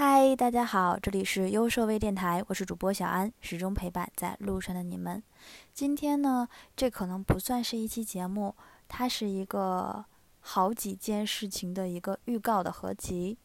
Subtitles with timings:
[0.00, 5.20] 嗨，大家好，这里是优设微电台，我是主播小安，始终陪伴在路上的你们。
[5.74, 8.54] 今天呢，这可能不算是一期节目，
[8.86, 10.04] 它是一个
[10.38, 13.36] 好几件事情的一个预告的合集。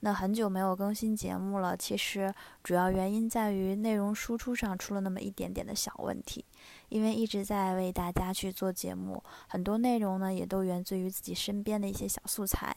[0.00, 2.30] 那很久没有更新节目了，其实
[2.62, 6.44] 主要原因在于内容输出上出了那么一点点的小问题。
[6.90, 12.76] 因为一直在为大家去做节目，很多内容呢也都源自于自己身边的一些小素材，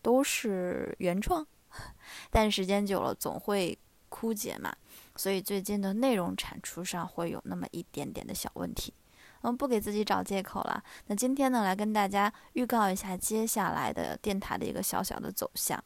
[0.00, 1.44] 都是原创。
[2.30, 3.78] 但时间久了总会
[4.08, 4.74] 枯竭嘛，
[5.16, 8.92] 所以最近的内容产出上会有那么一点点的小问题。
[9.42, 10.82] 嗯，不给自己找借口了。
[11.06, 15.82] 那今天呢，来跟大家预告一下接下来的电台的一个小小的走向。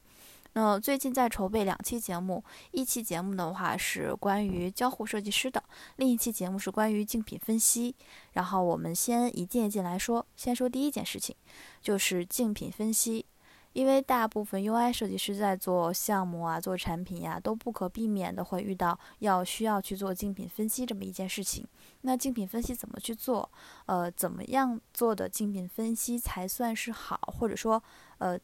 [0.53, 5.63] 那最近在筹备两期节目，一期节目的话是关于交互设计师的，
[5.97, 7.95] 另一期节目是关于竞品分析。
[8.33, 11.35] 然后我们先一件一件来说，先说第一件事情，
[11.81, 13.25] 就是竞品分析。
[13.73, 21.65] 因为大部分 UI 设计师在做项目啊、做产品呀，都不可避免的会遇到要需要去做竞品分析这么一件事情。
[22.01, 23.49] 那竞品分析怎么去做？
[23.85, 27.17] 呃，怎么样做的竞品分析才算是好？
[27.37, 27.81] 或者说，
[28.17, 28.39] 呃。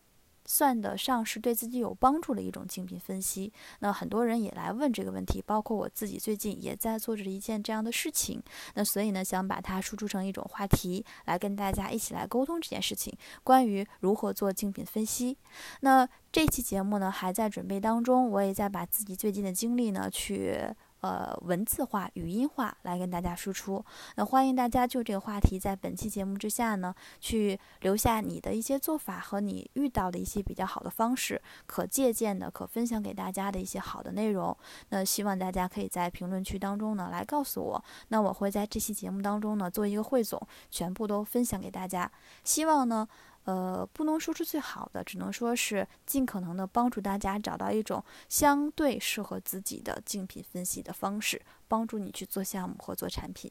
[0.48, 3.53] 算得上是对自己有帮助的一种竞品分析。
[3.81, 8.42] 那很多人也来问这个问题，包括我自己最近也在做着一件这样的事情。
[8.73, 15.38] 那所以呢，想把它输出成一种话题，来跟大家一起来沟通这件事情，关于如何做竞品分析。
[15.81, 20.73] 那这期节目呢，还在准备当中，我也在把自己最近的经历呢去。
[21.02, 23.84] 呃，文字化、语音化来跟大家输出。
[24.16, 34.58] 那欢迎大家就这个话题，在本期节目之下呢，去留下你的一些做法和你遇到的一些比较好的方式，可借鉴的、可分享给大家的一些好的内容。
[34.89, 37.84] 那希望大家可以在评论区当中呢来告诉我。
[38.08, 42.11] 那我会在这期节目当中呢做一个汇总，全部都分享给大家。
[42.44, 43.08] 希望呢。
[43.48, 53.50] 呃，不能说是最好的，只能说是尽可能的帮助大家找到一种相对适合自己的竞品分析的方式，帮助你去做项目或做产品。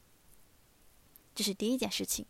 [1.34, 2.26] 这是第一件事情。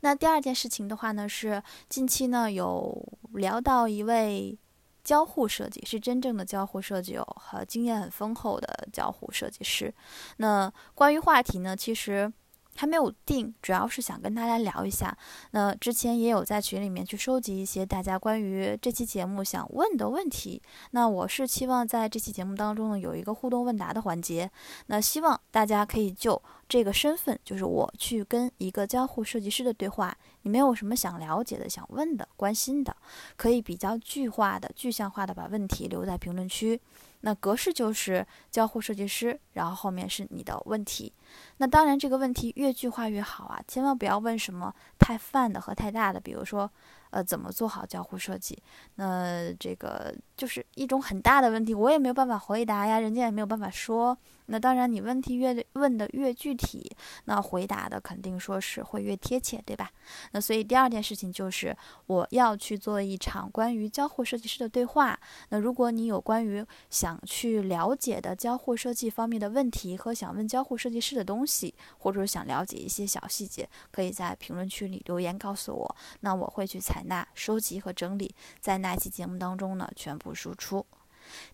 [0.00, 4.58] 那第二件事情的话呢，是近期呢有聊到一位
[5.04, 9.92] 交互设计，是真正的交互设计哦，和经验很丰厚的交互设计师。
[10.38, 12.32] 那关于话题呢，其实。
[12.76, 15.16] 还没有定，主要是想跟大家聊一下。
[15.50, 20.60] 那之前也有在群里面去收集一些大家关于这期节目想问的问题。
[20.92, 24.50] 那我是期望在这期节目当中呢有一个互动问答的环节。
[24.86, 32.96] 那希望大家可以就这个身份，就是我去跟一个交互设计师的对话，你们有什么想了解的、想问的、关心的，
[33.36, 36.80] 可以比较具化的、具象化的把问题留在评论区。
[37.20, 41.12] 那格式就是交互设计师，然后后面是你的问题。
[41.58, 46.70] 那当然，这个问题越具化越好啊，千万不要问什么太泛的和太大的，比如说。
[47.10, 48.60] 呃，怎么做好交互设计？
[48.96, 54.16] 那这个就是一种很大的问题，我也没有办法回答呀，人家也没有办法说。
[54.46, 56.90] 那当然，你问题越问的越具体，
[57.26, 59.88] 那回答的肯定说是会越贴切，对吧？
[60.32, 61.76] 那所以第二件事情就是
[62.06, 65.16] 我要去做一场关于交互设计师的对话。
[65.50, 76.99] 那如果你有关于想去了解的交互设计方面的问题和想问交互设计师的东西，或者想了解一些小细节，可以在评论区里留言告诉我，那我会去采。
[77.06, 80.84] 那收集和整理，在那期节目当中呢，全部输出。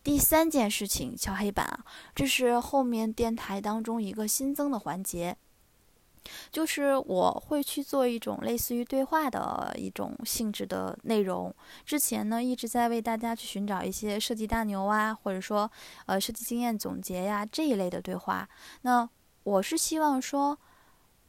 [0.03, 1.85] 第三件事情，敲黑板啊，
[2.15, 5.37] 这是后面电台当中一个新增的环节，
[6.51, 11.55] 就是我会去做一种类似于对话的一种性质的内容。
[11.85, 15.71] 之前呢，一直在为大家去寻找一些设计大牛啊，或者说
[16.07, 18.49] 呃设计经验总结呀这一类的对话。
[18.83, 19.09] 那
[19.43, 20.59] 我是希望说。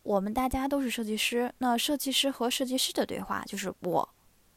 [0.08, 4.08] 我们大家都是设计师，那设计师和设计师的对话，就是我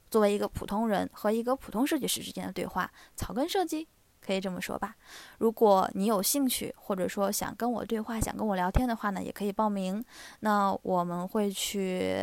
[0.08, 2.88] 作为一个普通人和一个普通设计师之间的对话。
[3.16, 3.88] 草根设计
[4.24, 4.94] 可以这么说吧。
[5.38, 10.04] 如果你有兴趣，或者说想跟我对话、想跟我聊天的话呢，也可以报名。
[10.38, 12.14] 那我们会去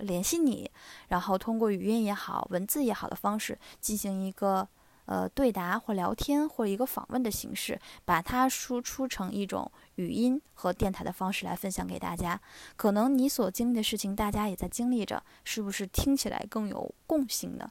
[0.00, 0.70] 联系你，
[1.08, 4.66] 然后通过语音也好、文字也好的方式进行一个。
[5.06, 12.40] 呃，对答或聊天或一个访问的形式，把它输出成一种语音和电台的方式来分享给大家。
[12.76, 17.70] 可能你所经历的事情，大家也在经历着，是不是听起来更有共性呢？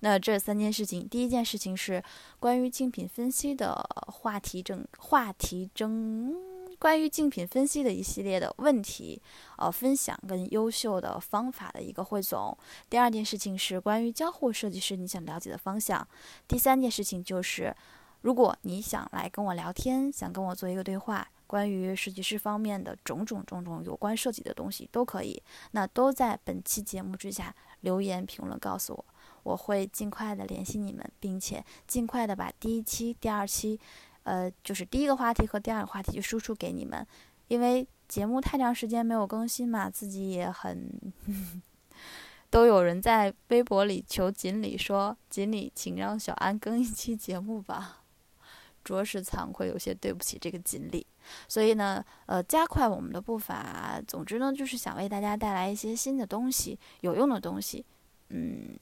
[0.00, 2.02] 那这三件事情，第一件事情是
[2.38, 3.74] 关于竞品分析的
[4.06, 6.49] 话题争话题争。
[6.80, 9.20] 关于竞品分析的一系列的问题，
[9.58, 12.56] 呃，分享跟优秀的方法的一个汇总。
[12.88, 16.08] 第二件事情是关于交互设计师你想了解的方向。
[16.48, 17.76] 第三件事情就是，
[18.22, 25.42] 如果你想来跟我聊天，想跟我做一个对话，关于设计师方面的种种种种有关设计的东西都可以，
[25.72, 29.04] 那都在本期节目之下留言评论告诉我。
[29.42, 33.80] 我会尽快的联系你们，并且尽快的把第一期、第二期，
[34.22, 37.06] 呃，就是第一个话题和第二个话题就输出给你们，
[37.48, 40.90] 因为节目太长时间没有更新嘛，自己也很，
[42.50, 48.02] 都有人在微博里求锦鲤说：“锦鲤，请让小安更一期节目吧。
[48.84, 51.06] ”着实惭愧，有些对不起这个锦鲤。
[51.46, 54.00] 所以呢，呃，加快我们的步伐。
[54.06, 57.84] 总之呢，就是想为大家带来一些新的东西，有用的东西。
[58.28, 58.76] 嗯。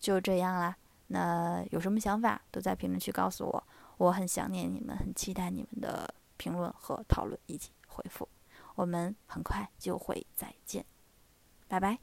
[0.00, 0.76] 就这样啦，
[1.08, 3.64] 那有什么想法都在评论区告诉我，
[3.98, 8.26] 我很想念你们，很期待你们的评论和讨论以及回复，
[8.74, 10.84] 我们很快就会再见，
[11.68, 11.98] 拜拜。